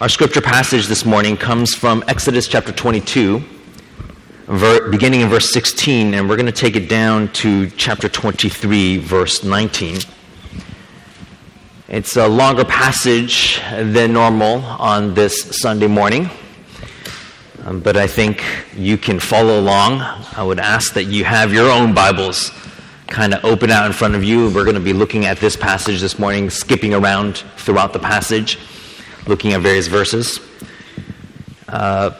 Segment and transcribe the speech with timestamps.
[0.00, 3.42] Our scripture passage this morning comes from Exodus chapter 22,
[4.46, 8.98] ver- beginning in verse 16, and we're going to take it down to chapter 23,
[8.98, 9.98] verse 19.
[11.88, 16.30] It's a longer passage than normal on this Sunday morning,
[17.64, 18.44] um, but I think
[18.76, 20.00] you can follow along.
[20.36, 22.52] I would ask that you have your own Bibles
[23.08, 24.48] kind of open out in front of you.
[24.50, 28.60] We're going to be looking at this passage this morning, skipping around throughout the passage
[29.28, 30.40] looking at various verses.
[31.68, 32.10] Uh,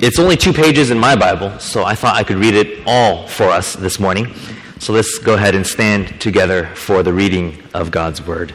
[0.00, 3.28] it's only two pages in my Bible, so I thought I could read it all
[3.28, 4.34] for us this morning.
[4.80, 8.52] So let's go ahead and stand together for the reading of God's Word.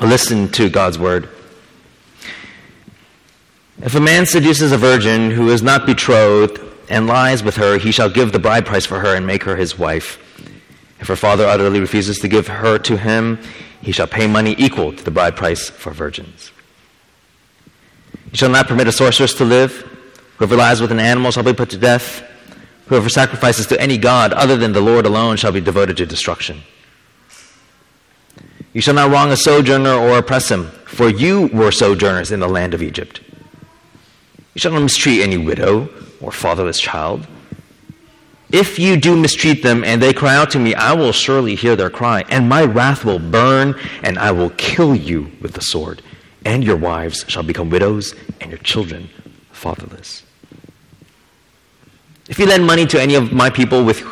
[0.00, 1.28] Listen to God's Word.
[3.82, 7.92] If a man seduces a virgin who is not betrothed and lies with her, he
[7.92, 10.24] shall give the bride price for her and make her his wife.
[11.00, 13.38] If her father utterly refuses to give her to him,
[13.80, 16.52] he shall pay money equal to the bride price for virgins.
[18.32, 19.72] You shall not permit a sorceress to live.
[20.36, 22.22] Whoever lies with an animal shall be put to death.
[22.86, 26.62] Whoever sacrifices to any god other than the Lord alone shall be devoted to destruction.
[28.72, 32.48] You shall not wrong a sojourner or oppress him, for you were sojourners in the
[32.48, 33.20] land of Egypt.
[34.54, 35.88] You shall not mistreat any widow
[36.20, 37.26] or fatherless child.
[38.50, 41.76] If you do mistreat them and they cry out to me, I will surely hear
[41.76, 46.00] their cry, and my wrath will burn, and I will kill you with the sword.
[46.46, 49.10] And your wives shall become widows, and your children
[49.52, 50.22] fatherless.
[52.28, 54.02] If you lend money to any of my people with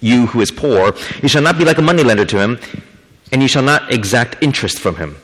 [0.00, 2.58] you who is poor, you shall not be like a moneylender to him,
[3.32, 5.16] and you shall not exact interest from him.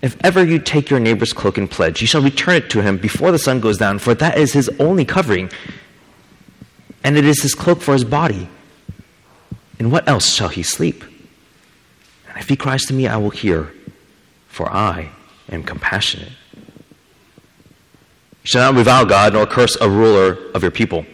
[0.00, 2.96] If ever you take your neighbor's cloak and pledge, you shall return it to him
[2.96, 5.50] before the sun goes down, for that is his only covering
[7.04, 8.48] and it is his cloak for his body.
[9.78, 11.02] In what else shall he sleep?
[12.28, 13.72] And if he cries to me, I will hear,
[14.48, 15.10] for I
[15.50, 16.32] am compassionate.
[18.42, 21.04] You shall not revile God nor curse a ruler of your people.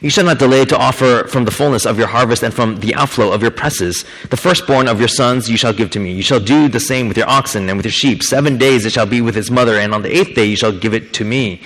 [0.00, 2.94] You shall not delay to offer from the fullness of your harvest and from the
[2.94, 4.04] outflow of your presses.
[4.30, 6.12] The firstborn of your sons you shall give to me.
[6.12, 8.22] You shall do the same with your oxen and with your sheep.
[8.22, 10.72] Seven days it shall be with its mother, and on the eighth day you shall
[10.76, 11.60] give it to me.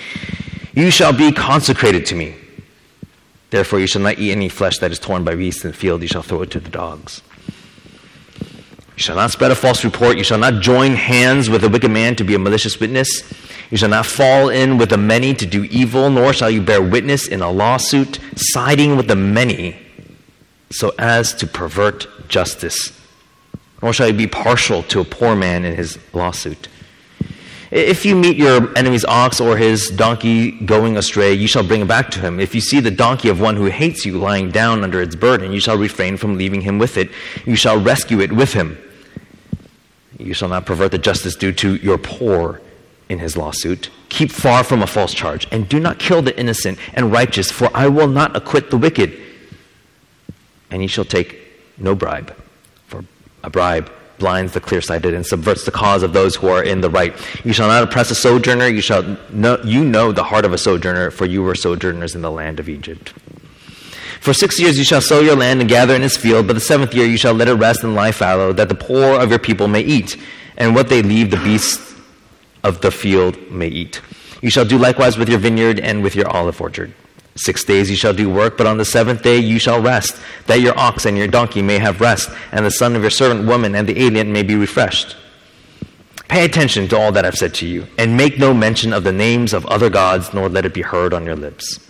[0.75, 2.35] You shall be consecrated to me.
[3.55, 6.03] Therefore, you shall not eat any flesh that is torn by beasts in the field,
[6.03, 7.23] you shall throw it to the dogs.
[8.41, 10.19] You shall not spread a false report.
[10.19, 13.09] You shall not join hands with a wicked man to be a malicious witness.
[13.71, 16.83] You shall not fall in with the many to do evil, nor shall you bear
[16.83, 19.79] witness in a lawsuit, siding with the many
[20.71, 22.91] so as to pervert justice.
[23.81, 26.67] Nor shall you be partial to a poor man in his lawsuit.
[27.75, 31.89] If you meet your enemy's ox or his donkey going astray, you shall bring it
[31.89, 32.39] back to him.
[32.39, 35.51] If you see the donkey of one who hates you lying down under its burden,
[35.51, 37.11] you shall refrain from leaving him with it.
[37.45, 38.79] You shall rescue it with him.
[40.21, 42.61] You shall not pervert the justice due to your poor
[43.09, 43.91] in his lawsuit.
[44.09, 47.69] Keep far from a false charge, and do not kill the innocent and righteous, for
[47.75, 49.21] I will not acquit the wicked.
[50.71, 51.41] And you shall take
[51.77, 52.37] no bribe,
[52.87, 53.05] for
[53.43, 56.81] a bribe blinds the clear sighted and subverts the cause of those who are in
[56.81, 57.15] the right.
[57.45, 58.69] You shall not oppress a sojourner.
[58.69, 62.23] You shall know, you know the heart of a sojourner, for you were sojourners in
[62.23, 63.13] the land of Egypt.
[64.21, 66.61] For six years you shall sow your land and gather in its field, but the
[66.61, 69.39] seventh year you shall let it rest and lie fallow, that the poor of your
[69.39, 70.17] people may eat,
[70.57, 71.95] and what they leave the beasts
[72.63, 74.01] of the field may eat.
[74.41, 76.95] You shall do likewise with your vineyard and with your olive orchard.
[77.37, 80.61] Six days you shall do work, but on the seventh day you shall rest, that
[80.61, 83.75] your ox and your donkey may have rest, and the son of your servant woman
[83.75, 85.17] and the alien may be refreshed.
[86.29, 89.13] Pay attention to all that I've said to you, and make no mention of the
[89.13, 91.81] names of other gods, nor let it be heard on your lips.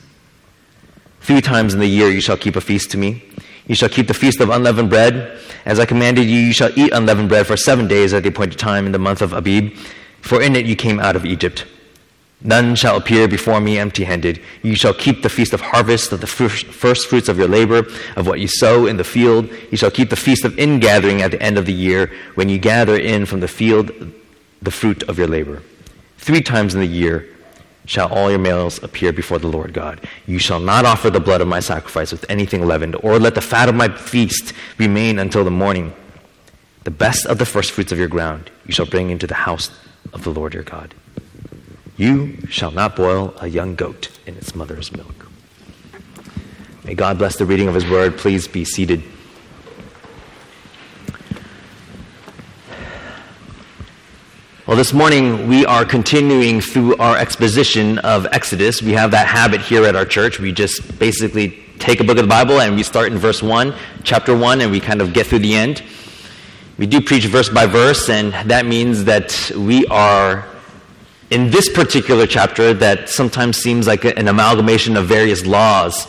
[1.20, 3.22] Three times in the year you shall keep a feast to me.
[3.66, 5.38] You shall keep the feast of unleavened bread.
[5.64, 8.58] As I commanded you, you shall eat unleavened bread for seven days at the appointed
[8.58, 9.74] time in the month of Abib,
[10.20, 11.64] for in it you came out of Egypt.
[12.42, 14.40] None shall appear before me empty handed.
[14.62, 17.86] You shall keep the feast of harvest of the first fruits of your labor,
[18.16, 19.48] of what you sow in the field.
[19.70, 22.58] You shall keep the feast of ingathering at the end of the year, when you
[22.58, 23.90] gather in from the field
[24.60, 25.62] the fruit of your labor.
[26.18, 27.26] Three times in the year
[27.86, 30.00] shall all your males appear before the Lord God.
[30.26, 33.40] You shall not offer the blood of my sacrifice with anything leavened, or let the
[33.42, 35.94] fat of my feast remain until the morning.
[36.84, 39.70] The best of the first fruits of your ground you shall bring into the house
[40.12, 40.94] of the Lord your God.
[41.96, 45.28] You shall not boil a young goat in its mother's milk.
[46.82, 48.18] May God bless the reading of his word.
[48.18, 49.02] Please be seated.
[54.66, 58.82] Well, this morning we are continuing through our exposition of Exodus.
[58.82, 60.40] We have that habit here at our church.
[60.40, 63.72] We just basically take a book of the Bible and we start in verse 1,
[64.02, 65.84] chapter 1, and we kind of get through the end.
[66.76, 70.48] We do preach verse by verse, and that means that we are
[71.34, 76.06] in this particular chapter that sometimes seems like an amalgamation of various laws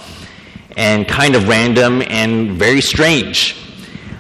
[0.78, 3.58] and kind of random and very strange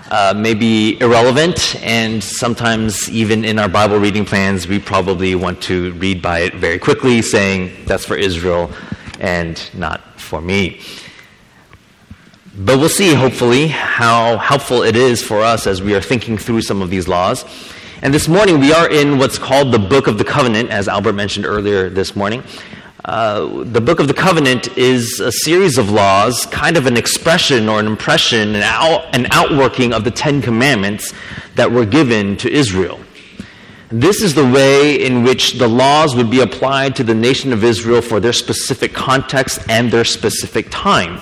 [0.09, 5.61] uh, may be irrelevant, and sometimes even in our Bible reading plans, we probably want
[5.61, 8.71] to read by it very quickly, saying that's for Israel
[9.19, 10.81] and not for me.
[12.57, 16.61] But we'll see, hopefully, how helpful it is for us as we are thinking through
[16.61, 17.45] some of these laws.
[18.01, 21.13] And this morning, we are in what's called the Book of the Covenant, as Albert
[21.13, 22.43] mentioned earlier this morning.
[23.05, 27.69] Uh, the Book of the Covenant is a series of laws, kind of an expression
[27.69, 31.13] or an impression, an, out, an outworking of the Ten Commandments
[31.55, 32.99] that were given to Israel.
[33.89, 37.63] This is the way in which the laws would be applied to the nation of
[37.63, 41.21] Israel for their specific context and their specific time.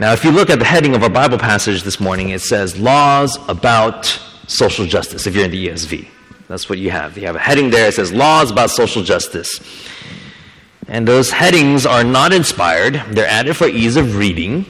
[0.00, 2.76] Now, if you look at the heading of our Bible passage this morning, it says
[2.76, 4.06] Laws about
[4.48, 6.08] Social Justice, if you're in the ESV.
[6.48, 7.16] That's what you have.
[7.16, 7.86] You have a heading there.
[7.86, 9.60] It says Laws about Social Justice.
[10.88, 14.66] And those headings are not inspired, they're added for ease of reading.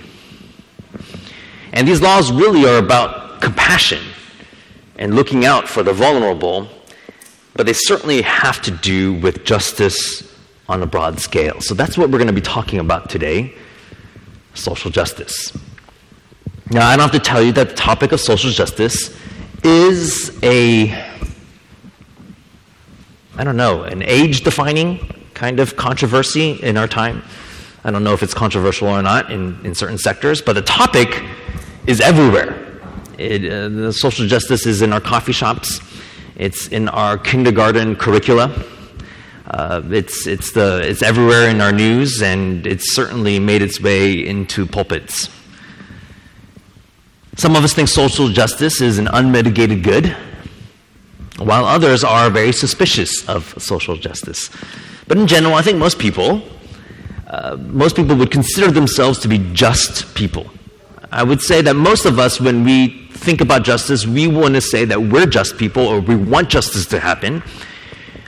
[1.73, 4.03] And these laws really are about compassion
[4.97, 6.69] and looking out for the vulnerable,
[7.55, 10.31] but they certainly have to do with justice
[10.69, 11.63] on a broad scale.
[11.63, 13.55] So that's what we're going to be talking about today
[14.55, 15.57] social justice.
[16.71, 19.15] Now, I don't have to tell you that the topic of social justice
[19.63, 21.15] is a
[23.37, 24.99] I don't know, an age defining
[25.35, 27.25] kind of controversy in our time.
[27.83, 31.21] I don't know if it's controversial or not in, in certain sectors, but the topic
[31.89, 32.81] is everywhere.
[33.19, 35.81] It, uh, the social justice is in our coffee shops,
[36.37, 38.53] it's in our kindergarten curricula.
[39.47, 44.27] Uh, it's, it's, the, it's everywhere in our news, and it's certainly made its way
[44.27, 45.29] into pulpits.
[47.37, 50.17] Some of us think social justice is an unmitigated good,
[51.39, 54.51] while others are very suspicious of social justice.
[55.09, 56.43] But in general, I think most people,
[57.27, 60.47] uh, most people would consider themselves to be just people.
[61.13, 64.61] I would say that most of us, when we think about justice, we want to
[64.61, 67.43] say that we're just people or we want justice to happen.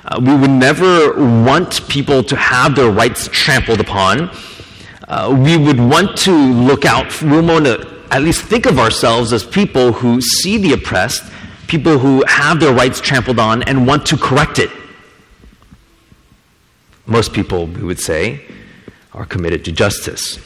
[0.06, 4.30] Uh, we would never want people to have their rights trampled upon.
[5.08, 9.32] Uh, we would want to look out, we want to at least think of ourselves
[9.32, 11.24] as people who see the oppressed
[11.66, 14.70] people who have their rights trampled on and want to correct it.
[17.06, 18.44] Most people, we would say,
[19.12, 20.38] are committed to justice.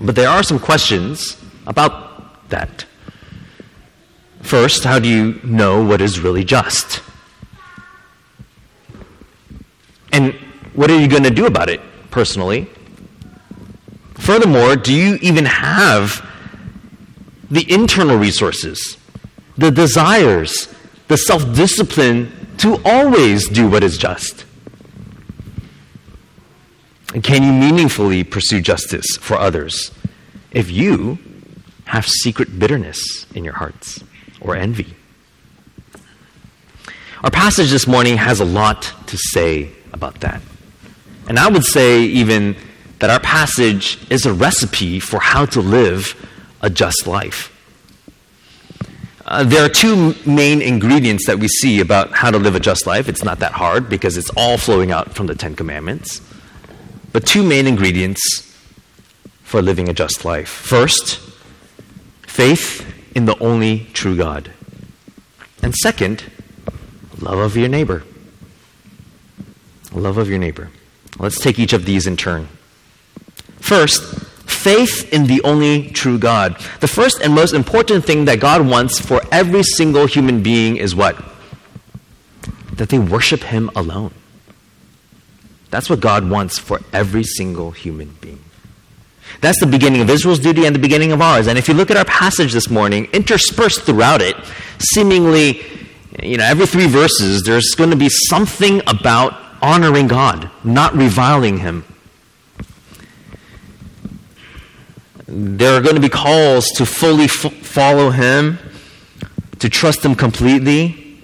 [0.00, 1.36] But there are some questions
[1.66, 2.84] about that.
[4.40, 7.00] First, how do you know what is really just?
[10.12, 10.34] And
[10.74, 11.80] what are you going to do about it
[12.10, 12.68] personally?
[14.14, 16.24] Furthermore, do you even have
[17.50, 18.96] the internal resources
[19.58, 20.72] the desires,
[21.08, 24.44] the self discipline to always do what is just?
[27.14, 29.90] And can you meaningfully pursue justice for others
[30.52, 31.18] if you
[31.84, 34.02] have secret bitterness in your hearts
[34.40, 34.94] or envy?
[37.22, 40.40] Our passage this morning has a lot to say about that.
[41.28, 42.56] And I would say, even,
[42.98, 46.14] that our passage is a recipe for how to live
[46.60, 47.48] a just life.
[49.26, 52.86] Uh, there are two main ingredients that we see about how to live a just
[52.86, 53.08] life.
[53.08, 56.20] It's not that hard because it's all flowing out from the Ten Commandments.
[57.12, 58.20] But two main ingredients
[59.42, 60.48] for living a just life.
[60.48, 61.18] First,
[62.22, 64.52] faith in the only true God.
[65.62, 66.24] And second,
[67.20, 68.04] love of your neighbor.
[69.94, 70.70] Love of your neighbor.
[71.18, 72.48] Let's take each of these in turn.
[73.58, 74.02] First,
[74.48, 76.56] faith in the only true God.
[76.80, 80.94] The first and most important thing that God wants for every single human being is
[80.94, 81.22] what?
[82.74, 84.14] That they worship Him alone.
[85.70, 88.42] That's what God wants for every single human being.
[89.40, 91.46] That's the beginning of Israel's duty and the beginning of ours.
[91.46, 94.36] And if you look at our passage this morning, interspersed throughout it,
[94.78, 95.62] seemingly,
[96.22, 101.58] you know, every three verses, there's going to be something about honoring God, not reviling
[101.58, 101.84] Him.
[105.26, 108.58] There are going to be calls to fully f- follow Him,
[109.60, 111.20] to trust Him completely.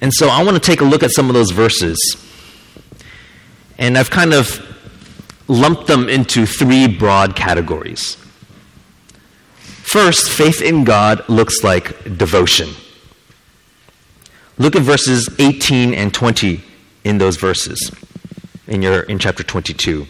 [0.00, 1.98] And so I want to take a look at some of those verses.
[3.78, 4.62] And I've kind of
[5.48, 8.16] lumped them into three broad categories.
[9.86, 12.70] First, faith in God looks like devotion.
[14.58, 16.62] Look at verses 18 and 20
[17.06, 17.92] in those verses
[18.66, 20.06] in your in chapter 22.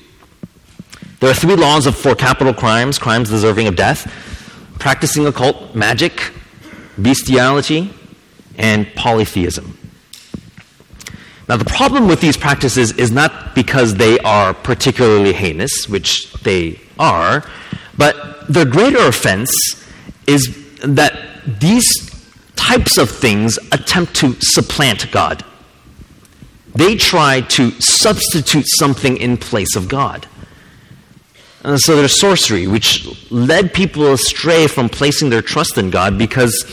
[1.20, 4.10] There are three laws of, for capital crimes, crimes deserving of death:
[4.78, 6.32] practicing occult magic,
[7.00, 7.92] bestiality,
[8.56, 9.78] and polytheism.
[11.48, 16.80] Now, the problem with these practices is not because they are particularly heinous, which they
[16.98, 17.44] are,
[17.96, 19.52] but the greater offense
[20.26, 20.42] is
[20.78, 21.12] that
[21.60, 21.86] these
[22.56, 25.44] types of things attempt to supplant God.
[26.76, 30.26] They try to substitute something in place of God.
[31.64, 36.64] And so there's sorcery, which led people astray from placing their trust in God because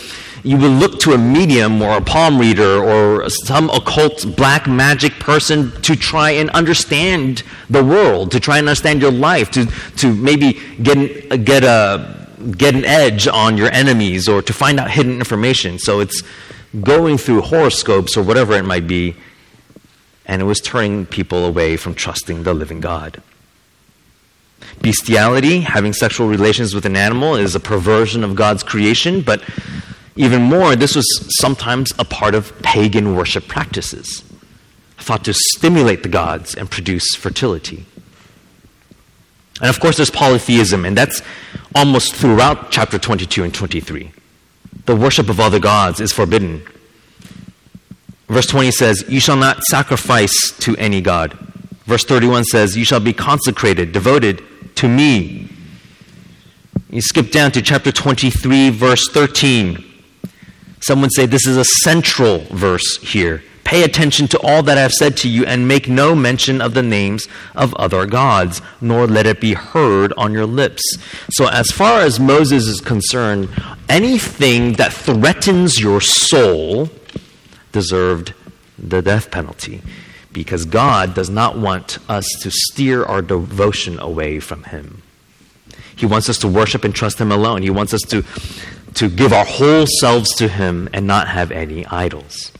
[0.43, 5.13] you would look to a medium or a palm reader or some occult black magic
[5.13, 10.13] person to try and understand the world, to try and understand your life, to, to
[10.13, 15.13] maybe get, get, a, get an edge on your enemies or to find out hidden
[15.13, 15.79] information.
[15.79, 16.21] So it's
[16.81, 19.15] going through horoscopes or whatever it might be,
[20.25, 23.21] and it was turning people away from trusting the living God.
[24.81, 29.41] Bestiality, having sexual relations with an animal, is a perversion of God's creation, but
[30.15, 31.05] even more, this was
[31.39, 34.23] sometimes a part of pagan worship practices,
[34.97, 37.85] thought to stimulate the gods and produce fertility.
[39.59, 41.21] And of course, there's polytheism, and that's
[41.75, 44.11] almost throughout chapter 22 and 23.
[44.85, 46.63] The worship of other gods is forbidden.
[48.33, 51.33] Verse 20 says, You shall not sacrifice to any god.
[51.85, 54.41] Verse 31 says, You shall be consecrated, devoted
[54.77, 55.49] to me.
[56.89, 59.85] You skip down to chapter 23, verse 13.
[60.79, 63.43] Someone say this is a central verse here.
[63.65, 66.73] Pay attention to all that I have said to you, and make no mention of
[66.73, 70.81] the names of other gods, nor let it be heard on your lips.
[71.29, 73.49] So, as far as Moses is concerned,
[73.87, 76.89] anything that threatens your soul
[77.73, 78.33] deserved
[78.79, 79.81] the death penalty
[80.31, 85.03] because God does not want us to steer our devotion away from Him.
[85.95, 87.61] He wants us to worship and trust Him alone.
[87.61, 88.23] He wants us to
[88.95, 92.51] to give our whole selves to Him and not have any idols.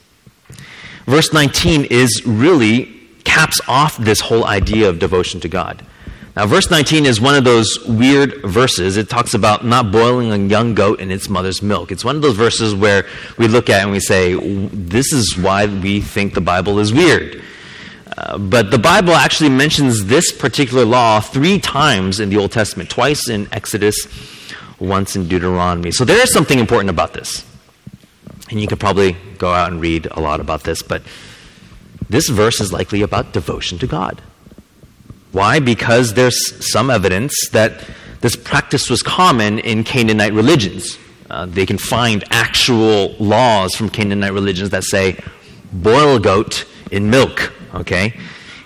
[1.06, 2.86] Verse 19 is really
[3.24, 5.86] caps off this whole idea of devotion to God.
[6.36, 8.98] Now, verse 19 is one of those weird verses.
[8.98, 11.92] It talks about not boiling a young goat in its mother's milk.
[11.92, 13.06] It's one of those verses where
[13.38, 14.34] we look at and we say,
[14.70, 17.44] this is why we think the Bible is weird.
[18.18, 22.90] Uh, but the Bible actually mentions this particular law three times in the Old Testament,
[22.90, 23.96] twice in Exodus,
[24.80, 25.92] once in Deuteronomy.
[25.92, 27.46] So there is something important about this.
[28.50, 31.04] And you could probably go out and read a lot about this, but
[32.10, 34.22] this verse is likely about devotion to God.
[35.34, 35.60] Why?
[35.60, 37.84] Because there's some evidence that
[38.22, 40.98] this practice was common in Canaanite religions.
[41.30, 45.18] Uh, they can find actual laws from Canaanite religions that say,
[45.74, 48.14] boil goat in milk, okay?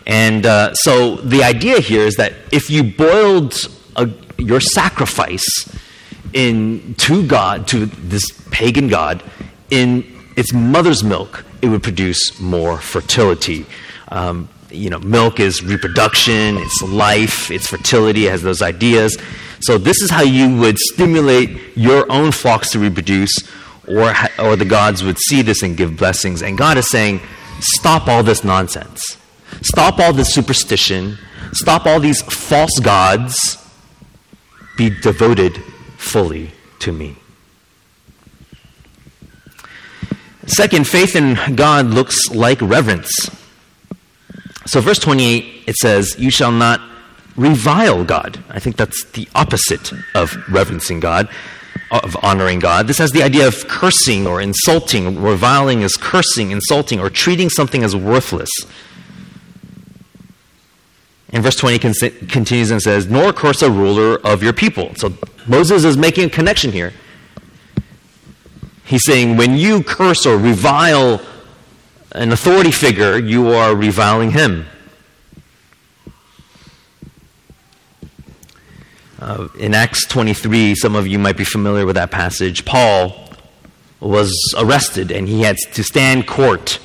[0.06, 3.56] And uh, so the idea here is that if you boiled
[3.96, 5.46] a, your sacrifice
[6.34, 9.24] in to God, to this pagan God,
[9.70, 10.06] in
[10.36, 13.66] its mother's milk, it would produce more fertility.
[14.10, 19.18] Um, you know, milk is reproduction, it's life, it's fertility, it has those ideas.
[19.62, 23.32] So this is how you would stimulate your own flocks to reproduce,
[23.88, 26.42] or, or the gods would see this and give blessings.
[26.42, 27.22] And God is saying,
[27.60, 29.18] stop all this nonsense.
[29.62, 31.18] Stop all this superstition.
[31.54, 33.58] Stop all these false gods.
[34.78, 35.58] Be devoted
[35.98, 37.16] fully to me.
[40.46, 43.12] Second, faith in God looks like reverence.
[44.68, 46.82] So, verse 28, it says, You shall not
[47.38, 48.44] revile God.
[48.50, 51.30] I think that's the opposite of reverencing God,
[51.90, 52.88] of honoring God.
[52.88, 55.22] This has the idea of cursing or insulting.
[55.22, 58.50] Reviling is cursing, insulting, or treating something as worthless.
[61.30, 61.80] And verse 20
[62.28, 64.94] continues and says, Nor curse a ruler of your people.
[64.96, 65.14] So
[65.48, 66.94] Moses is making a connection here.
[68.84, 71.22] He's saying, when you curse or revile
[72.12, 74.66] an authority figure, you are reviling him.
[79.20, 82.66] Uh, in Acts 23, some of you might be familiar with that passage.
[82.66, 83.30] Paul
[84.00, 86.80] was arrested and he had to stand court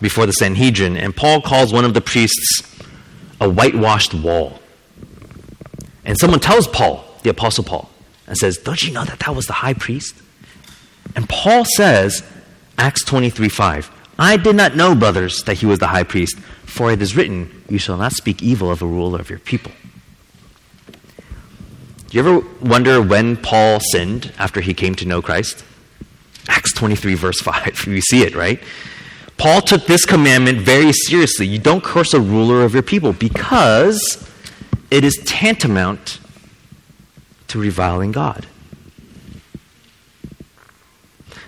[0.00, 0.96] before the Sanhedrin.
[0.96, 2.62] And Paul calls one of the priests
[3.40, 4.58] a whitewashed wall.
[6.04, 7.90] And someone tells Paul, the Apostle Paul,
[8.26, 10.14] and says, Don't you know that that was the high priest?
[11.16, 12.22] And Paul says,
[12.78, 16.90] Acts 23 5, I did not know, brothers, that he was the high priest, for
[16.90, 19.72] it is written, You shall not speak evil of a ruler of your people.
[20.86, 20.92] Do
[22.10, 25.64] you ever wonder when Paul sinned after he came to know Christ?
[26.48, 27.86] Acts 23, verse 5.
[27.86, 28.62] We see it, right?
[29.36, 31.46] Paul took this commandment very seriously.
[31.46, 34.30] You don't curse a ruler of your people because
[34.90, 36.20] it is tantamount
[37.48, 38.46] to reviling God.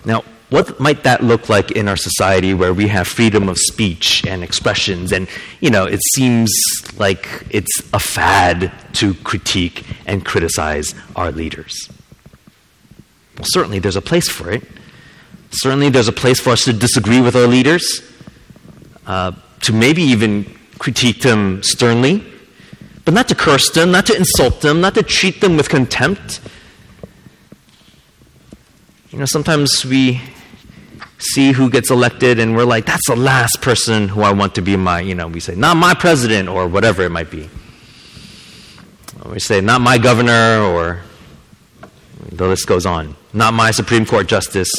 [0.04, 4.24] Now, what might that look like in our society where we have freedom of speech
[4.26, 5.12] and expressions?
[5.12, 5.28] And
[5.60, 6.52] you know it seems
[6.96, 11.88] like it's a fad to critique and criticize our leaders.
[13.36, 14.62] Well certainly there's a place for it.
[15.50, 18.00] Certainly there's a place for us to disagree with our leaders
[19.06, 20.44] uh, to maybe even
[20.78, 22.24] critique them sternly
[23.04, 26.40] but not to curse them not to insult them not to treat them with contempt.
[29.10, 30.20] You know sometimes we
[31.18, 34.60] see who gets elected and we're like that's the last person who i want to
[34.60, 37.48] be my you know we say not my president or whatever it might be.
[39.24, 41.00] Or we say not my governor or
[42.32, 43.16] the list goes on.
[43.32, 44.70] Not my supreme court justice.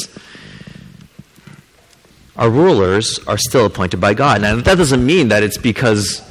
[2.36, 4.42] Our rulers are still appointed by god.
[4.42, 6.22] Now that doesn't mean that it's because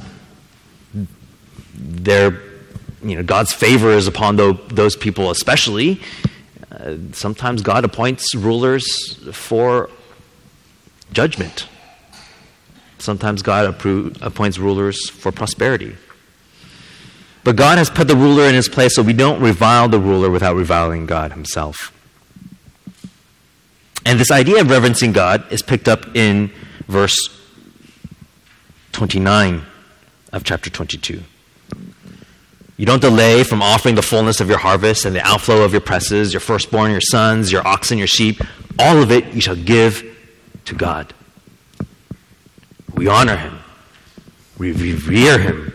[1.74, 2.40] they're
[3.02, 6.00] you know god's favor is upon those people especially.
[6.70, 8.86] Uh, sometimes God appoints rulers
[9.32, 9.90] for
[11.12, 11.68] judgment.
[12.98, 13.66] Sometimes God
[14.20, 15.96] appoints rulers for prosperity.
[17.44, 20.30] But God has put the ruler in his place so we don't revile the ruler
[20.30, 21.92] without reviling God himself.
[24.04, 26.50] And this idea of reverencing God is picked up in
[26.88, 27.16] verse
[28.92, 29.62] 29
[30.32, 31.22] of chapter 22.
[32.76, 35.80] You don't delay from offering the fullness of your harvest and the outflow of your
[35.80, 38.40] presses, your firstborn, your sons, your oxen, your sheep.
[38.78, 40.04] All of it you shall give
[40.68, 41.12] to God.
[42.94, 43.58] We honor him.
[44.58, 45.72] We revere him.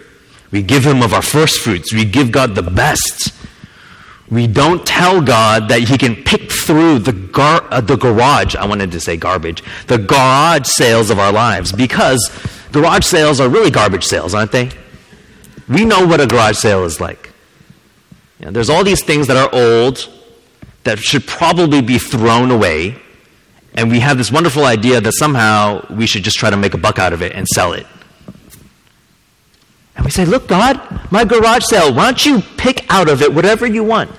[0.52, 1.94] We give him of our first fruits.
[1.94, 3.34] We give God the best.
[4.30, 8.66] We don't tell God that he can pick through the, gar- uh, the garage, I
[8.66, 12.32] wanted to say garbage, the garage sales of our lives because
[12.72, 14.70] garage sales are really garbage sales, aren't they?
[15.68, 17.32] We know what a garage sale is like.
[18.40, 20.10] You know, there's all these things that are old
[20.84, 23.02] that should probably be thrown away
[23.76, 26.78] and we have this wonderful idea that somehow we should just try to make a
[26.78, 27.88] buck out of it and sell it.
[29.96, 33.34] And we say, Look, God, my garage sale, why don't you pick out of it
[33.34, 34.12] whatever you want?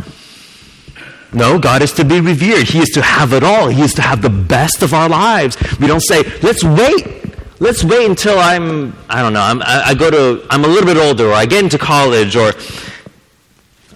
[1.33, 2.69] No, God is to be revered.
[2.69, 3.69] He is to have it all.
[3.69, 5.57] He is to have the best of our lives.
[5.81, 7.23] We don't say, let's wait.
[7.61, 10.87] Let's wait until I'm, I don't know, I'm, I, I go to, I'm a little
[10.87, 12.53] bit older, or I get into college, or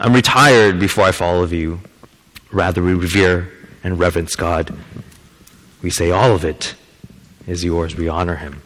[0.01, 1.81] I'm retired before I follow you.
[2.51, 3.53] Rather, we revere
[3.85, 4.75] and reverence God
[5.83, 6.75] we say all of it
[7.47, 7.97] is yours.
[7.97, 8.61] We honor him.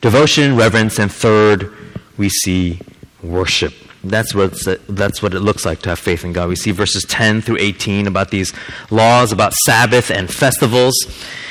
[0.00, 1.72] Devotion, reverence, and third,
[2.18, 2.80] we see
[3.22, 3.72] worship.
[4.04, 4.56] That's what,
[4.88, 6.48] that's what it looks like to have faith in God.
[6.48, 8.52] We see verses 10 through 18 about these
[8.90, 10.94] laws about Sabbath and festivals.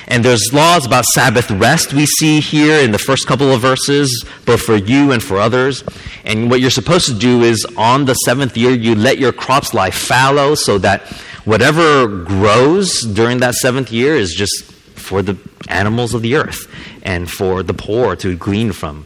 [0.07, 4.23] And there's laws about Sabbath rest we see here in the first couple of verses,
[4.45, 5.83] both for you and for others.
[6.23, 9.73] And what you're supposed to do is on the seventh year, you let your crops
[9.73, 11.11] lie fallow so that
[11.45, 14.63] whatever grows during that seventh year is just
[14.95, 15.37] for the
[15.69, 16.71] animals of the earth
[17.03, 19.05] and for the poor to glean from.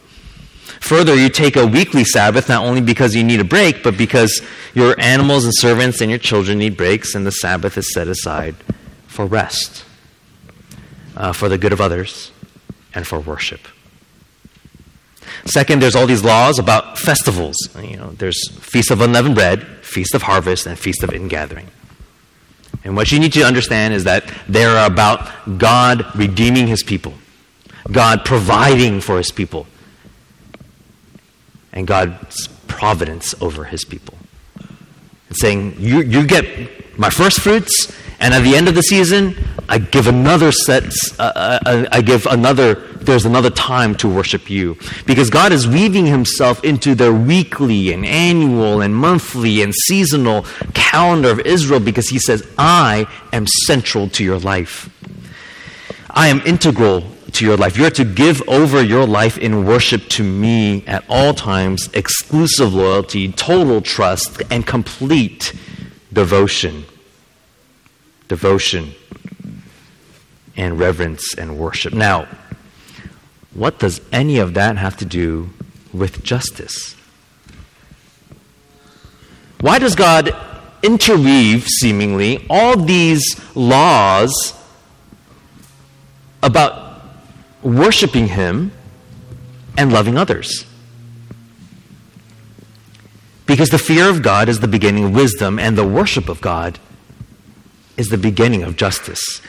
[0.80, 4.42] Further, you take a weekly Sabbath not only because you need a break, but because
[4.74, 8.56] your animals and servants and your children need breaks, and the Sabbath is set aside
[9.08, 9.84] for rest,
[11.18, 12.32] uh, for the good of others,
[12.96, 13.60] and for worship.
[15.46, 17.58] Second, there's all these laws about festivals.
[17.82, 21.68] You know, there's Feast of Unleavened Bread, Feast of Harvest, and Feast of Ingathering.
[22.84, 27.14] And what you need to understand is that they're about God redeeming his people,
[27.92, 29.68] God providing for his people,
[31.74, 34.16] and God's providence over his people.
[34.58, 39.36] And saying, you, you get my first fruits, and at the end of the season,
[39.70, 40.84] I give another set,
[41.20, 44.78] uh, uh, uh, I give another, there's another time to worship you.
[45.06, 51.30] Because God is weaving himself into their weekly and annual and monthly and seasonal calendar
[51.30, 54.90] of Israel because he says, I am central to your life.
[56.10, 57.04] I am integral
[57.34, 57.78] to your life.
[57.78, 63.32] You're to give over your life in worship to me at all times, exclusive loyalty,
[63.32, 65.54] total trust, and complete
[66.12, 66.84] devotion
[68.30, 68.94] devotion,
[70.56, 71.94] and reverence and worship.
[71.94, 72.28] Now,
[73.54, 75.50] what does any of that have to do
[75.92, 76.96] with justice?
[79.60, 80.34] Why does God
[80.84, 84.54] interweave, seemingly, all these laws
[86.42, 87.02] about
[87.62, 88.72] worshiping Him
[89.78, 90.66] and loving others?
[93.46, 96.80] Because the fear of God is the beginning of wisdom, and the worship of God
[98.00, 99.42] is the beginning of justice.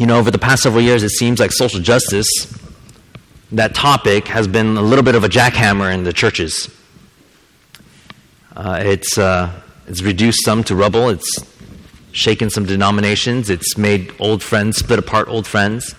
[0.00, 2.28] You know, over the past several years, it seems like social justice,
[3.52, 6.68] that topic, has been a little bit of a jackhammer in the churches.
[8.56, 9.52] Uh, it's, uh,
[9.86, 11.10] it's reduced some to rubble.
[11.10, 11.38] It's
[12.10, 13.50] shaken some denominations.
[13.50, 15.94] It's made old friends split apart old friends.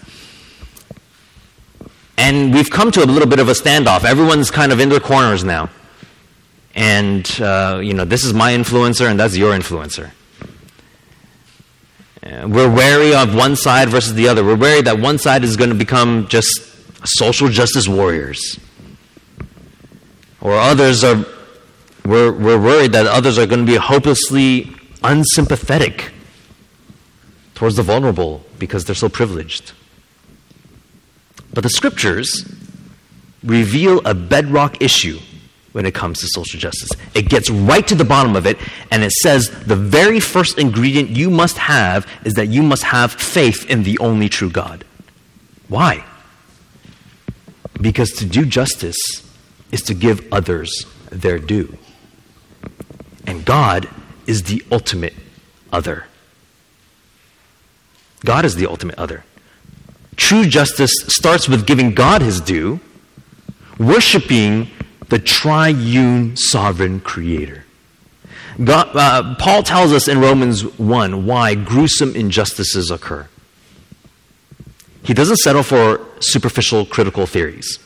[2.17, 4.03] And we've come to a little bit of a standoff.
[4.03, 5.69] Everyone's kind of in their corners now.
[6.73, 10.11] And, uh, you know, this is my influencer and that's your influencer.
[12.23, 14.43] Uh, we're wary of one side versus the other.
[14.43, 16.47] We're wary that one side is going to become just
[17.03, 18.59] social justice warriors.
[20.39, 21.25] Or others are,
[22.05, 24.71] we're, we're worried that others are going to be hopelessly
[25.03, 26.11] unsympathetic
[27.53, 29.73] towards the vulnerable because they're so privileged.
[31.53, 32.45] But the scriptures
[33.43, 35.19] reveal a bedrock issue
[35.71, 36.89] when it comes to social justice.
[37.13, 38.57] It gets right to the bottom of it,
[38.91, 43.13] and it says the very first ingredient you must have is that you must have
[43.13, 44.83] faith in the only true God.
[45.67, 46.03] Why?
[47.79, 48.97] Because to do justice
[49.71, 51.77] is to give others their due.
[53.25, 53.87] And God
[54.27, 55.13] is the ultimate
[55.71, 56.05] other.
[58.25, 59.23] God is the ultimate other.
[60.15, 62.79] True justice starts with giving God his due,
[63.79, 64.69] worshiping
[65.11, 67.65] the triune sovereign creator.
[68.63, 73.27] God, uh, Paul tells us in Romans 1 why gruesome injustices occur.
[75.03, 77.77] He doesn't settle for superficial critical theories.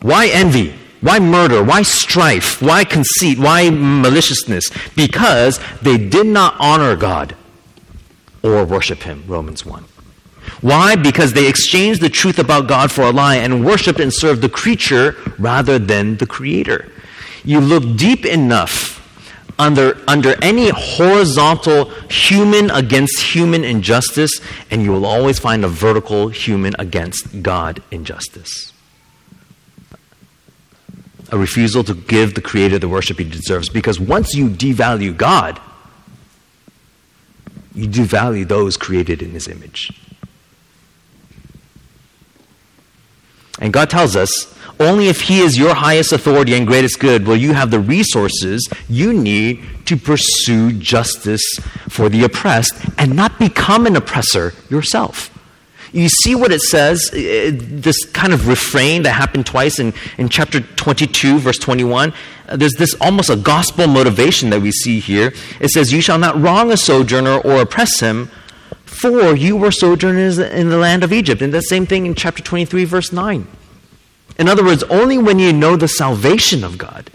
[0.00, 0.74] Why envy?
[1.02, 1.62] Why murder?
[1.62, 2.62] Why strife?
[2.62, 3.38] Why conceit?
[3.38, 4.70] Why maliciousness?
[4.96, 7.36] Because they did not honor God
[8.42, 9.84] or worship Him, Romans 1.
[10.64, 10.96] Why?
[10.96, 14.48] Because they exchanged the truth about God for a lie and worshiped and served the
[14.48, 16.90] creature rather than the Creator.
[17.44, 18.98] You look deep enough
[19.58, 26.28] under, under any horizontal human against human injustice, and you will always find a vertical
[26.30, 28.72] human against God injustice.
[31.30, 33.68] A refusal to give the Creator the worship he deserves.
[33.68, 35.60] Because once you devalue God,
[37.74, 39.92] you devalue those created in his image.
[43.60, 47.36] And God tells us only if He is your highest authority and greatest good will
[47.36, 53.86] you have the resources you need to pursue justice for the oppressed and not become
[53.86, 55.30] an oppressor yourself.
[55.92, 60.28] You see what it says, uh, this kind of refrain that happened twice in, in
[60.28, 62.12] chapter 22, verse 21.
[62.48, 65.32] Uh, there's this almost a gospel motivation that we see here.
[65.60, 68.28] It says, You shall not wrong a sojourner or oppress him,
[68.84, 71.42] for you were sojourners in the land of Egypt.
[71.42, 73.46] And the same thing in chapter 23, verse 9.
[74.38, 77.10] In other words, only when you know the salvation of God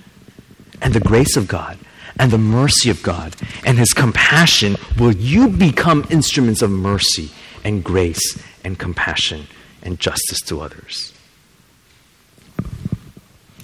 [0.81, 1.77] and the grace of God
[2.17, 7.29] and the mercy of God and His compassion will you become instruments of mercy
[7.63, 9.47] and grace and compassion
[9.81, 11.13] and justice to others.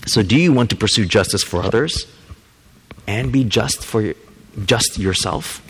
[0.07, 2.05] So, do you want to pursue justice for others
[3.07, 4.13] and be just for
[4.65, 5.61] just yourself?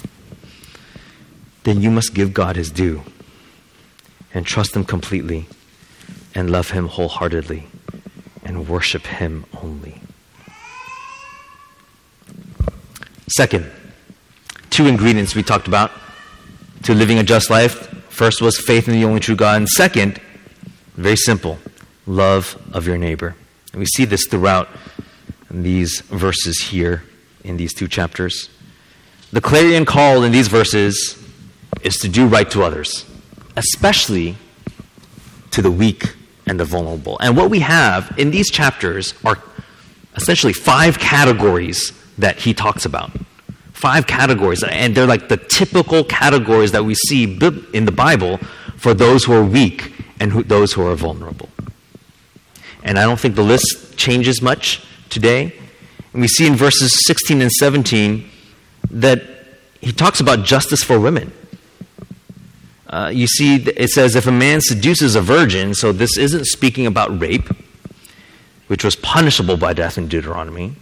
[1.65, 3.01] Then you must give God His due
[4.33, 5.47] and trust Him completely
[6.35, 7.67] and love Him wholeheartedly
[8.43, 9.99] and worship Him only.
[13.35, 13.69] Second,
[14.69, 15.91] two ingredients we talked about
[16.83, 17.73] to living a just life.
[18.09, 20.21] First was faith in the only true God, and second,
[20.93, 21.57] very simple,
[22.05, 23.35] love of your neighbor.
[23.71, 24.69] And we see this throughout
[25.49, 27.03] these verses here
[27.43, 28.49] in these two chapters.
[29.33, 31.24] The clarion call in these verses
[31.83, 33.05] is to do right to others,
[33.55, 34.35] especially
[35.51, 37.17] to the weak and the vulnerable.
[37.19, 39.41] And what we have in these chapters are
[40.15, 43.11] essentially five categories that he talks about.
[43.73, 47.23] Five categories, and they're like the typical categories that we see
[47.73, 48.37] in the Bible
[48.77, 51.49] for those who are weak and who, those who are vulnerable.
[52.83, 55.53] And I don't think the list changes much today.
[56.13, 58.29] And we see in verses 16 and 17
[58.91, 59.23] that
[59.81, 61.33] he talks about justice for women.
[62.87, 66.85] Uh, you see, it says, if a man seduces a virgin, so this isn't speaking
[66.85, 67.49] about rape,
[68.67, 70.73] which was punishable by death in Deuteronomy.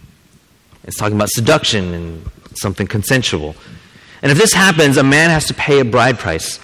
[0.84, 3.56] It's talking about seduction and something consensual.
[4.22, 6.60] And if this happens, a man has to pay a bride price.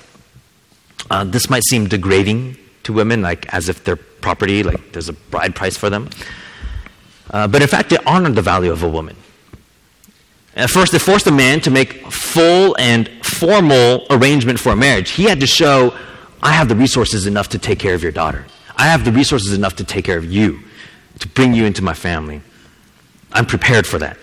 [1.11, 5.14] Uh, this might seem degrading to women, like as if they're property, like there's a
[5.14, 6.09] bride price for them.
[7.31, 9.16] Uh, but in fact, it honored the value of a woman.
[10.57, 15.11] At first, it forced a man to make full and formal arrangement for a marriage.
[15.11, 15.95] He had to show,
[16.43, 18.45] I have the resources enough to take care of your daughter.
[18.77, 20.61] I have the resources enough to take care of you.
[21.19, 22.41] to bring you into my family.
[23.33, 24.17] I'm prepared for that.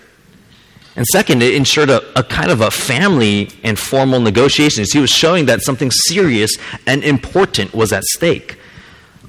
[0.96, 4.90] And second, it ensured a, a, kind of a family and formal negotiations.
[4.90, 6.50] He was showing that something serious
[6.88, 8.58] and important was at stake.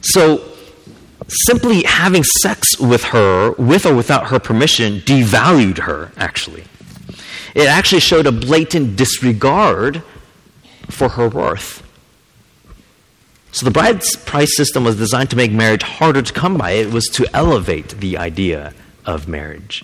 [0.01, 0.43] So,
[1.27, 6.63] simply having sex with her, with or without her permission, devalued her, actually.
[7.55, 10.03] It actually showed a blatant disregard
[10.89, 11.83] for her worth.
[13.51, 16.71] So the bride's price system was designed to make marriage harder to come by.
[16.71, 18.73] It was to elevate the idea
[19.05, 19.83] of marriage.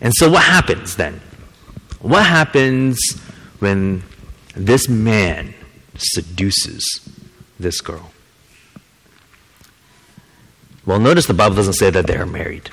[0.00, 1.20] And so what happens then?
[2.00, 2.98] What happens
[3.58, 4.02] when
[4.54, 5.54] this man
[5.96, 6.84] seduces
[7.58, 8.10] this girl?
[10.86, 12.70] Well, notice the Bible doesn't say that they are married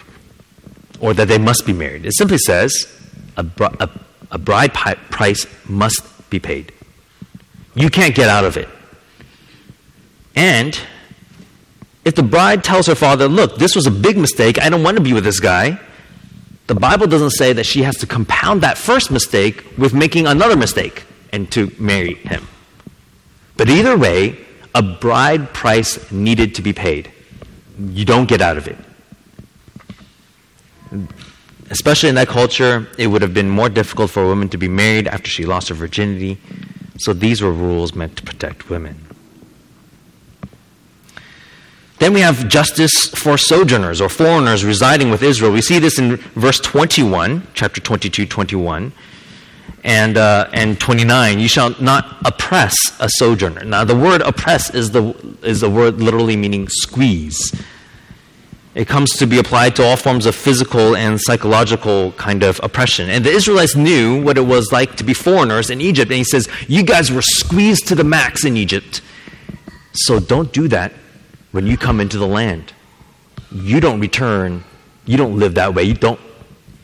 [0.99, 2.05] or that they must be married.
[2.05, 2.87] It simply says
[3.35, 3.45] a,
[3.79, 3.89] a,
[4.33, 6.73] a bride price must be paid.
[7.75, 8.67] You can't get out of it.
[10.35, 10.77] And
[12.03, 14.97] if the bride tells her father, Look, this was a big mistake, I don't want
[14.97, 15.79] to be with this guy,
[16.65, 20.55] the Bible doesn't say that she has to compound that first mistake with making another
[20.55, 22.47] mistake and to marry him.
[23.55, 24.39] But either way,
[24.73, 27.11] a bride price needed to be paid.
[27.79, 28.77] You don't get out of it.
[31.73, 34.67] Especially in that culture, it would have been more difficult for a woman to be
[34.67, 36.37] married after she lost her virginity.
[36.99, 39.03] So these were rules meant to protect women.
[41.97, 45.51] Then we have justice for sojourners or foreigners residing with Israel.
[45.51, 48.93] We see this in verse 21, chapter 22, 21,
[49.83, 51.39] and, uh, and 29.
[51.39, 53.63] You shall not oppress a sojourner.
[53.65, 57.51] Now, the word oppress is the, is the word literally meaning squeeze.
[58.75, 63.07] It comes to be applied to all forms of physical and psychological kind of oppression.
[63.09, 66.09] And the Israelites knew what it was like to be foreigners in Egypt.
[66.09, 69.01] And he says, You guys were squeezed to the max in Egypt.
[69.93, 70.91] So don't do that
[71.51, 72.73] when you come into the land.
[73.51, 74.63] You don't return,
[75.05, 75.83] you don't live that way.
[75.83, 76.19] You don't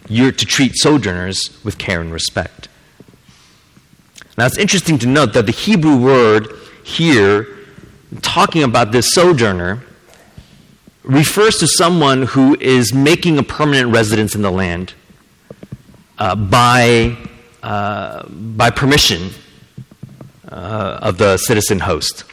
[0.10, 2.68] you're to treat sojourners with care and respect.
[4.38, 6.52] Now it's interesting to note that the Hebrew word
[6.84, 7.48] here
[8.22, 9.84] talking about this sojourner
[11.10, 14.94] refers to someone who is making a permanent residence in the land
[16.20, 17.18] uh, by,
[17.64, 19.32] uh, by permission
[20.50, 22.26] uh, of the citizen host.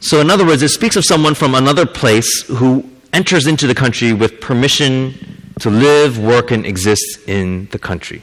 [0.00, 3.74] So, in other words, it speaks of someone from another place who enters into the
[3.74, 5.14] country with permission
[5.60, 8.22] to live, work, and exist in the country.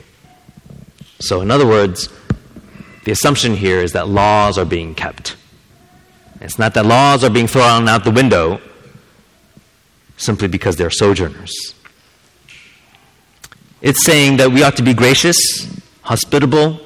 [1.20, 2.10] So, in other words,
[3.06, 5.36] the assumption here is that laws are being kept.
[6.46, 8.62] It's not that laws are being thrown out the window
[10.18, 11.76] simply because they're sojourners.
[13.82, 15.38] It's saying that we ought to be gracious,
[16.02, 16.80] hospitable,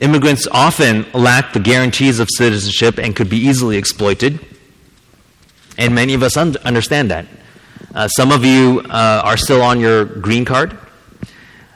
[0.00, 4.40] Immigrants often lack the guarantees of citizenship and could be easily exploited.
[5.76, 7.26] And many of us un- understand that.
[7.94, 10.76] Uh, some of you uh, are still on your green card.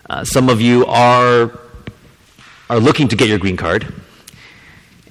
[0.08, 1.52] Uh, some of you are,
[2.70, 3.92] are looking to get your green card.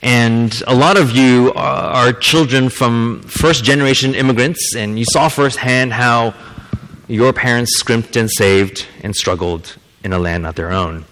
[0.03, 5.93] And a lot of you are, children from first generation immigrants, and you saw firsthand
[5.93, 6.33] how
[7.07, 11.05] your parents scrimped and saved and struggled in a land not their own.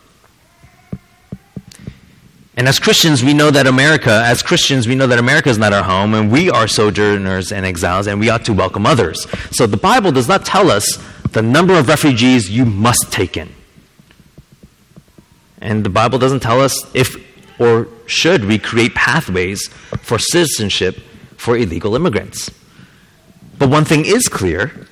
[2.57, 5.71] And as Christians, we know that America, as Christians, we know that America is not
[5.71, 9.25] our home, and we are sojourners and exiles, and we ought to welcome others.
[9.51, 11.01] So the Bible does not tell us
[11.31, 13.49] the number of refugees you must take in.
[15.61, 17.30] And the Bible doesn't tell us if
[17.61, 19.67] or should we create pathways
[20.01, 20.97] for citizenship
[21.37, 22.49] for illegal immigrants.
[23.59, 24.87] But one thing is clear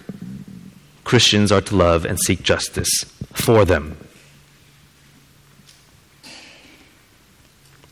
[1.03, 2.89] Christians are to love and seek justice
[3.33, 3.97] for them.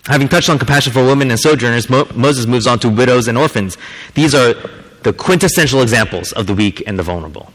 [0.05, 3.37] Having touched on compassion for women and sojourners, Mo- Moses moves on to widows and
[3.37, 3.77] orphans.
[4.13, 4.53] These are
[5.01, 7.51] the quintessential examples of the weak and the vulnerable.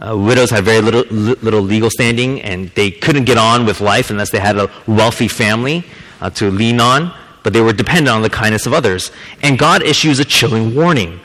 [0.00, 4.10] Uh, widows had very little, little legal standing, and they couldn't get on with life
[4.10, 5.84] unless they had a wealthy family
[6.20, 9.10] uh, to lean on, but they were dependent on the kindness of others.
[9.42, 11.18] And God issues a chilling warning.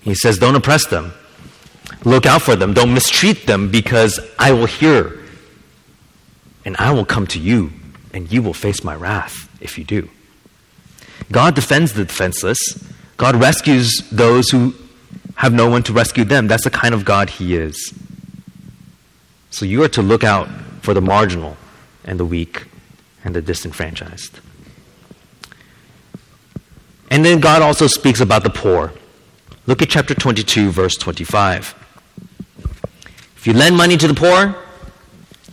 [0.00, 1.12] He says, Don't oppress them.
[2.04, 2.72] Look out for them.
[2.72, 5.20] Don't mistreat them because I will hear
[6.64, 7.72] and I will come to you
[8.12, 10.08] and you will face my wrath if you do.
[11.30, 12.58] God defends the defenseless.
[13.16, 14.74] God rescues those who
[15.42, 16.46] have no one to rescue them.
[16.46, 17.92] That's the kind of God He is.
[19.50, 20.48] So you are to look out
[20.82, 21.56] for the marginal
[22.04, 22.66] and the weak
[23.24, 24.38] and the disenfranchised.
[27.10, 28.92] And then God also speaks about the poor.
[29.66, 31.74] Look at chapter 22, verse 25.
[33.36, 34.54] If you lend money to the poor,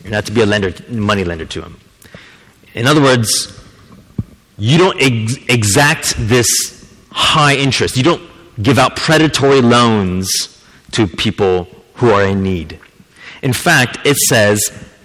[0.04, 1.80] you're not to be a lender, money lender to him.
[2.76, 3.60] In other words,
[4.56, 6.48] you don't ex- exact this
[7.10, 7.98] high interest.
[7.98, 8.29] You don't
[8.62, 12.80] give out predatory loans to people who are in need.
[13.42, 14.60] In fact, it says,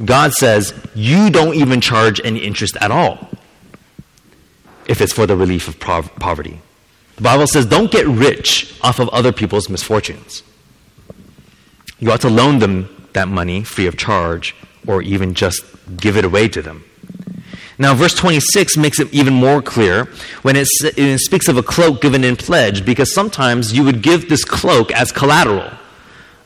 [0.05, 3.29] God says, you don't even charge any interest at all
[4.87, 6.61] if it's for the relief of poverty.
[7.17, 10.43] The Bible says, don't get rich off of other people's misfortunes.
[12.01, 14.55] You ought to loan them that money free of charge
[14.87, 15.65] or even just
[15.97, 16.85] give it away to them.
[17.79, 20.05] Now, verse 26 makes it even more clear
[20.43, 20.67] when it,
[21.21, 25.11] speaks of a cloak given in pledge, because sometimes you would give this cloak as
[25.11, 25.71] collateral.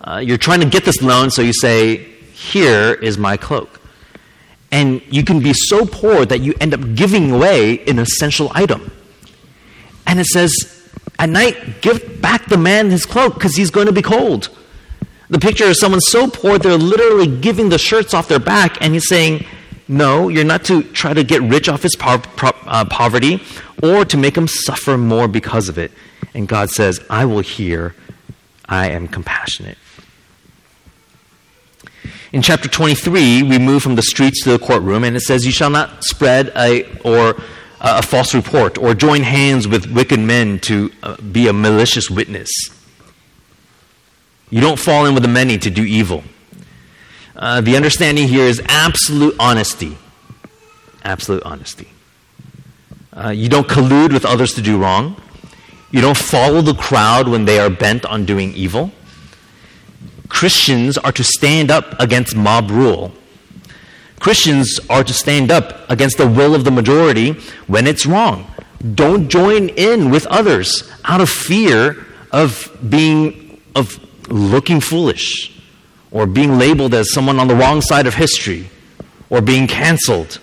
[0.01, 1.97] Uh, you're trying to get this loan, so you say,
[2.33, 3.81] Here is my cloak.
[4.71, 8.91] And you can be so poor that you end up giving away an essential item.
[10.07, 10.53] And it says,
[11.19, 14.49] At night, give back the man his cloak because he's going to be cold.
[15.31, 18.95] The picture is someone so poor they're literally giving the shirts off their back, and
[18.95, 19.45] he's saying,
[19.89, 23.43] No, you're not to try to get rich off his po- pro- uh, poverty
[23.83, 25.91] or to make him suffer more because of it.
[26.35, 27.95] And God says, I will hear,
[28.67, 29.79] I am compassionate.
[32.33, 35.53] In chapter 23, we move from the streets to the courtroom, and it says, You
[35.53, 37.41] shall not spread a, or
[37.81, 42.51] a false report or join hands with wicked men to uh, be a malicious witness.
[44.51, 46.25] You don't fall in with the many to do evil.
[47.39, 49.97] Uh, the understanding here is absolute honesty.
[51.05, 51.89] Absolute honesty.
[53.13, 55.21] Uh, you don't collude with others to do wrong.
[55.93, 58.91] You don't follow the crowd when they are bent on doing evil.
[60.29, 63.13] Christians are to stand up against mob rule.
[64.19, 67.33] Christians are to stand up against the will of the majority
[67.69, 68.51] when it's wrong.
[68.95, 75.58] Don't join in with others out of fear of being of looking foolish
[76.11, 78.71] or being labeled as someone on the wrong side of history
[79.31, 80.41] or being canceled.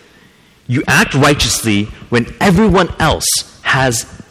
[0.67, 3.25] You act righteously when everyone else
[3.63, 4.23] has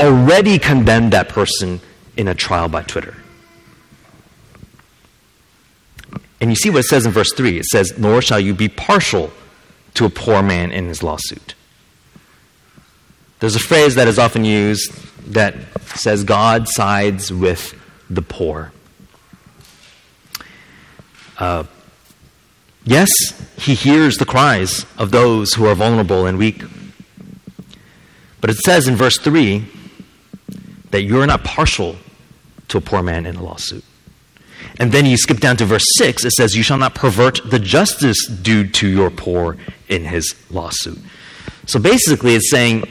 [0.00, 1.80] already condemned that person
[2.16, 3.16] in a trial by Twitter.
[6.40, 8.68] And you see what it says in verse 3 it says, Nor shall you be
[8.68, 9.32] partial
[9.94, 11.54] to a poor man in his lawsuit.
[13.40, 14.92] There's a phrase that is often used
[15.32, 15.54] that
[15.96, 17.74] says, God sides with
[18.10, 18.72] the poor.
[21.38, 21.64] Uh,
[22.84, 23.08] yes,
[23.56, 26.62] he hears the cries of those who are vulnerable and weak.
[28.40, 29.64] But it says in verse 3
[30.90, 31.96] that you're not partial
[32.68, 33.84] to a poor man in a lawsuit.
[34.78, 37.58] And then you skip down to verse 6, it says, You shall not pervert the
[37.58, 39.56] justice due to your poor
[39.88, 40.98] in his lawsuit.
[41.66, 42.84] So basically, it's saying,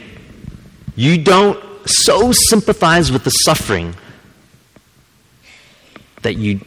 [0.96, 3.94] You don't so sympathize with the suffering
[6.22, 6.60] that you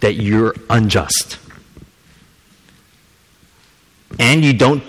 [0.00, 1.38] that you're unjust.
[4.18, 4.82] And you don't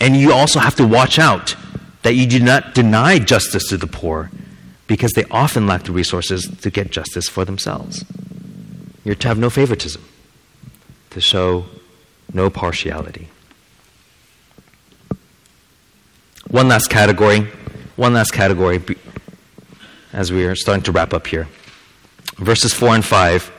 [0.00, 1.54] and you also have to watch out
[2.02, 4.30] that you do not deny justice to the poor
[4.86, 8.04] because they often lack the resources to get justice for themselves.
[9.04, 10.02] You're to have no favoritism,
[11.10, 11.66] to show
[12.32, 13.28] no partiality.
[16.48, 17.42] One last category,
[17.96, 18.82] one last category
[20.12, 21.46] as we are starting to wrap up here
[22.40, 23.52] verses 4 and 5,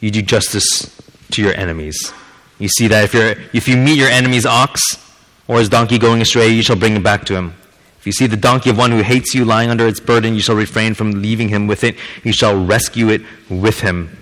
[0.00, 0.94] you do justice
[1.32, 2.12] to your enemies.
[2.58, 4.96] You see that if, you're, if you meet your enemy's ox
[5.46, 7.54] or his donkey going astray, you shall bring him back to him.
[7.98, 10.40] If you see the donkey of one who hates you lying under its burden, you
[10.40, 11.96] shall refrain from leaving him with it.
[12.22, 14.16] You shall rescue it with him.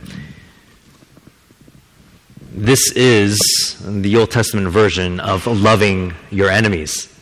[2.53, 3.39] This is
[3.85, 7.13] the Old Testament version of loving your enemies.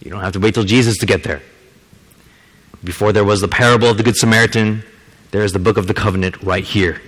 [0.00, 1.42] You don't have to wait till Jesus to get there.
[2.84, 4.84] Before there was the parable of the Good Samaritan,
[5.32, 7.02] there is the book of the covenant right here.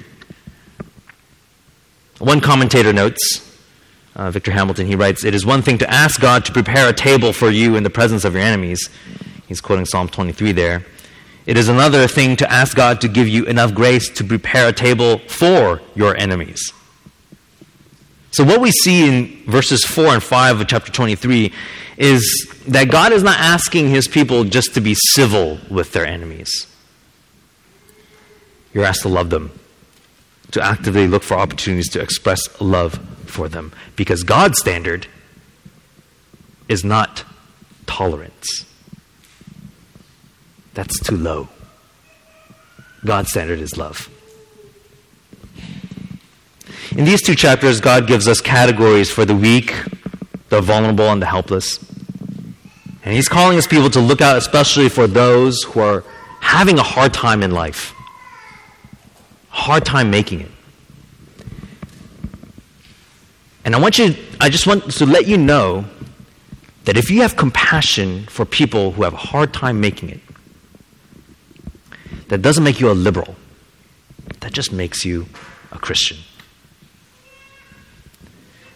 [2.22, 3.40] One commentator notes,
[4.14, 6.92] uh, Victor Hamilton, he writes, It is one thing to ask God to prepare a
[6.92, 8.88] table for you in the presence of your enemies.
[9.48, 10.86] He's quoting Psalm 23 there.
[11.46, 14.72] It is another thing to ask God to give you enough grace to prepare a
[14.72, 16.72] table for your enemies.
[18.30, 21.52] So, what we see in verses 4 and 5 of chapter 23
[21.96, 26.68] is that God is not asking his people just to be civil with their enemies.
[28.72, 29.58] You're asked to love them,
[30.52, 33.72] to actively look for opportunities to express love for them.
[33.96, 35.06] Because God's standard
[36.68, 37.24] is not
[37.86, 38.66] tolerance.
[40.74, 41.48] That's too low.
[43.04, 44.08] God's standard is love.
[46.96, 49.74] In these two chapters, God gives us categories for the weak,
[50.50, 51.78] the vulnerable, and the helpless.
[53.04, 56.04] And He's calling His people to look out especially for those who are
[56.40, 57.94] having a hard time in life
[59.52, 60.50] hard time making it.
[63.64, 65.84] And I want you, I just want to let you know
[66.84, 70.20] that if you have compassion for people who have a hard time making it,
[72.28, 73.36] that doesn't make you a liberal.
[74.40, 75.26] That just makes you
[75.70, 76.16] a Christian.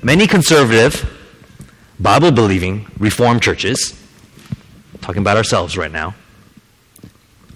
[0.03, 1.11] Many conservative,
[1.99, 3.99] Bible believing, Reformed churches,
[5.01, 6.15] talking about ourselves right now,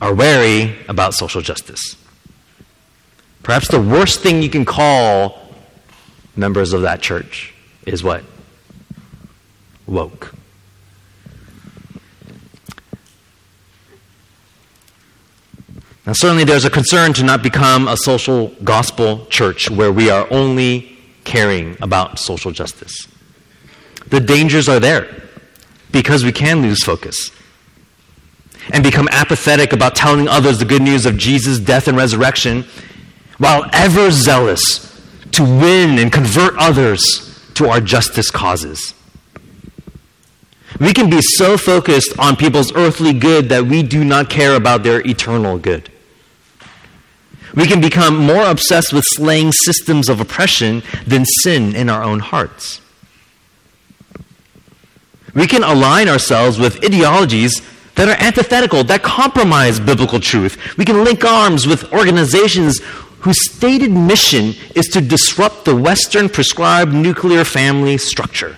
[0.01, 2.00] are wary about social justice.
[3.43, 5.41] Perhaps the worst thing you can call
[6.37, 7.55] members of that church
[7.87, 8.23] is what?
[9.87, 10.35] Woke.
[16.07, 20.27] Now, certainly there's a concern to not become a social gospel church where we are
[20.33, 23.07] only caring about social justice.
[24.09, 25.07] The dangers are there
[25.93, 27.31] because we can lose focus
[28.73, 32.65] and become apathetic about telling others the good news of Jesus' death and resurrection
[33.41, 34.87] while ever zealous
[35.33, 37.01] to win and convert others
[37.55, 38.93] to our justice causes.
[40.79, 44.83] We can be so focused on people's earthly good that we do not care about
[44.83, 45.91] their eternal good.
[47.55, 52.19] We can become more obsessed with slaying systems of oppression than sin in our own
[52.21, 52.83] hearts.
[55.35, 57.63] We can align ourselves with ideologies
[57.95, 60.77] that are antithetical, that compromise biblical truth.
[60.77, 62.81] We can link arms with organizations
[63.21, 68.57] whose stated mission is to disrupt the Western prescribed nuclear family structure.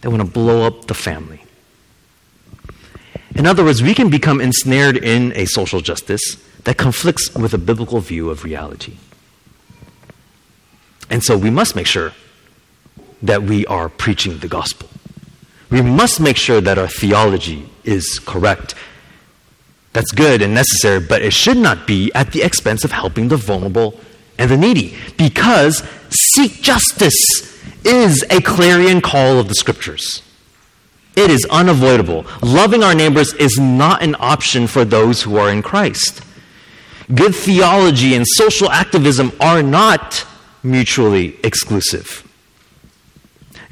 [0.00, 1.42] They want to blow up the family.
[3.34, 7.58] In other words, we can become ensnared in a social justice that conflicts with a
[7.58, 8.96] biblical view of reality.
[11.08, 12.12] And so we must make sure
[13.22, 14.88] that we are preaching the gospel.
[15.70, 18.74] We must make sure that our theology is correct.
[19.98, 23.36] That's good and necessary, but it should not be at the expense of helping the
[23.36, 23.98] vulnerable
[24.38, 24.96] and the needy.
[25.16, 27.16] Because seek justice
[27.84, 30.22] is a clarion call of the scriptures.
[31.16, 32.26] It is unavoidable.
[32.42, 36.22] Loving our neighbors is not an option for those who are in Christ.
[37.12, 40.24] Good theology and social activism are not
[40.62, 42.22] mutually exclusive.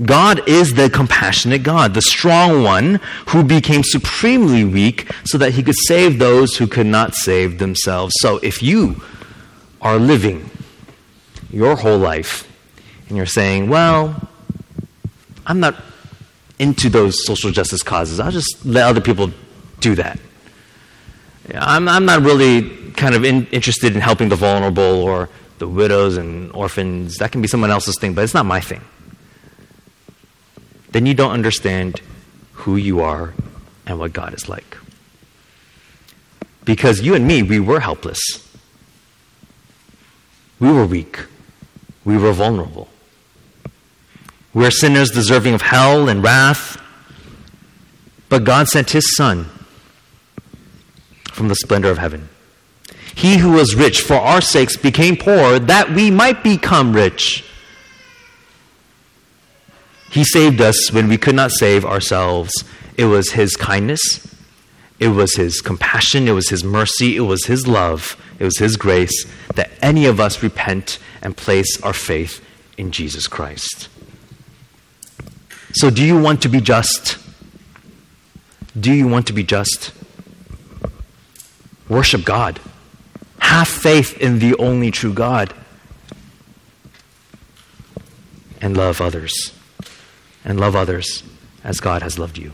[0.05, 5.62] God is the compassionate God, the strong one who became supremely weak so that he
[5.62, 8.14] could save those who could not save themselves.
[8.18, 9.01] So if you
[9.80, 10.51] are living
[11.51, 12.51] your whole life
[13.09, 14.28] and you're saying, well,
[15.47, 15.82] I'm not
[16.59, 19.30] into those social justice causes, I'll just let other people
[19.80, 20.18] do that.
[21.55, 26.18] I'm, I'm not really kind of in, interested in helping the vulnerable or the widows
[26.18, 27.16] and orphans.
[27.16, 28.82] That can be someone else's thing, but it's not my thing
[30.91, 32.01] then you don't understand
[32.53, 33.34] who you are
[33.87, 34.76] and what God is like.
[36.64, 38.20] Because you and me, we were helpless.
[40.59, 41.20] We were weak.
[42.05, 42.89] We were vulnerable.
[44.55, 46.80] We're sinners deserving of hell and wrath.
[48.28, 49.47] But God sent His Son
[51.32, 52.28] from the splendor of heaven.
[53.14, 57.45] He who was rich for our sakes became poor that we might become rich.
[60.11, 62.64] He saved us when we could not save ourselves.
[62.96, 64.00] It was His kindness,
[64.98, 68.76] it was His compassion, it was His mercy, it was His love, it was His
[68.76, 72.44] grace that any of us repent and place our faith
[72.78, 73.88] in Jesus Christ.
[75.72, 77.18] So, do you want to be just?
[78.78, 79.92] Do you want to be just?
[81.88, 82.61] Worship God.
[83.40, 85.52] Have faith in the only true God.
[88.61, 89.55] And love others
[90.47, 91.24] and love others
[91.64, 92.53] as God has loved you.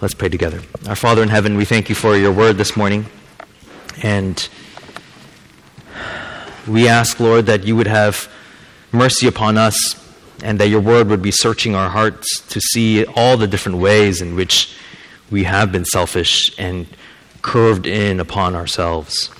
[0.00, 0.60] Let's pray together.
[0.86, 3.06] Our Father in heaven, we thank you for your word this morning.
[4.02, 4.48] And
[6.68, 8.30] we ask, Lord, that you would have
[8.92, 9.96] mercy upon us
[10.42, 14.20] and that your word would be searching our hearts to see all the different ways
[14.20, 14.74] in which
[15.30, 16.86] we have been selfish and
[17.42, 19.30] curved in upon ourselves.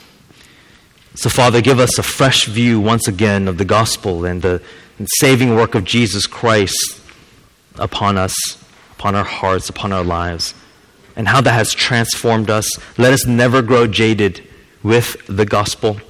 [1.14, 4.62] So, Father, give us a fresh view once again of the gospel and the
[5.18, 6.99] saving work of Jesus Christ
[7.80, 8.34] upon us,
[8.92, 10.54] upon our hearts, upon our lives,
[11.16, 12.68] and how that has transformed us.
[12.96, 14.46] Let us never grow jaded
[14.82, 16.00] with the gospel.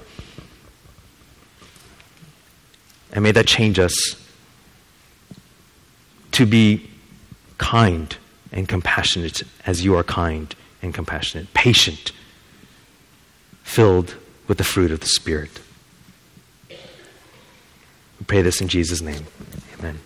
[3.13, 4.17] And may that change us
[6.33, 6.89] to be
[7.59, 8.17] kind
[8.53, 12.13] and compassionate as you are kind and compassionate, patient,
[13.63, 14.15] filled
[14.49, 15.61] with the fruit of the Spirit.
[16.69, 19.27] We pray this in Jesus' name.
[19.79, 20.01] Amen.